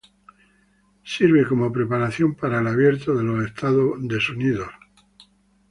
[1.13, 4.71] Sirve como preparación para el Abierto de Estados Unidos.